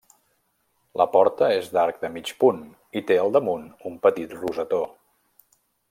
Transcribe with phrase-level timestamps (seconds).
[1.01, 2.63] La porta és d'arc de mig punt
[3.01, 4.83] i té al damunt un petit rosetó.